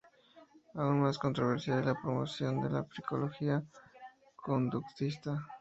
Aún 0.73 0.99
más 1.01 1.19
controversial, 1.19 1.77
es 1.81 1.85
la 1.85 1.93
promoción 1.93 2.59
de 2.63 2.71
la 2.71 2.83
psicología 2.85 3.61
conductista. 4.35 5.47